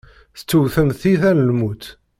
Tettewtem 0.37 0.89
tiyita 0.99 1.31
n 1.33 1.45
lmut. 1.49 1.83